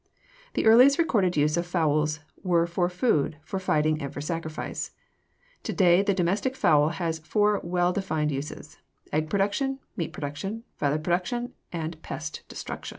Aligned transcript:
The 0.55 0.65
earliest 0.65 0.97
recorded 0.97 1.37
uses 1.37 1.57
of 1.57 1.67
fowls 1.67 2.21
were 2.41 2.65
for 2.65 2.89
food, 2.89 3.37
for 3.43 3.59
fighting, 3.59 4.01
and 4.01 4.11
for 4.11 4.19
sacrifice. 4.19 4.89
To 5.61 5.73
day 5.73 6.01
the 6.01 6.15
domestic 6.15 6.55
fowl 6.55 6.89
has 6.89 7.19
four 7.19 7.61
well 7.63 7.93
defined 7.93 8.31
uses 8.31 8.79
egg 9.13 9.29
production, 9.29 9.77
meat 9.95 10.11
production, 10.11 10.63
feather 10.75 10.97
production, 10.97 11.53
and 11.71 12.01
pest 12.01 12.41
destruction. 12.47 12.89